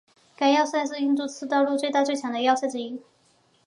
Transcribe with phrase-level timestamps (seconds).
[0.35, 2.99] 该要塞是印度次大陆最大最强的要塞之一。